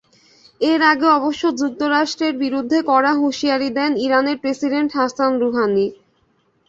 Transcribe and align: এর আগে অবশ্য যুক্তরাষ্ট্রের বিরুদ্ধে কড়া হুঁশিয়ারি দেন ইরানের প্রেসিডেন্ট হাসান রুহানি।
এর 0.61 0.81
আগে 0.91 1.07
অবশ্য 1.17 1.43
যুক্তরাষ্ট্রের 1.59 2.33
বিরুদ্ধে 2.43 2.77
কড়া 2.89 3.13
হুঁশিয়ারি 3.19 3.69
দেন 3.77 3.91
ইরানের 4.05 4.37
প্রেসিডেন্ট 4.43 4.89
হাসান 4.97 5.31
রুহানি। 5.41 5.87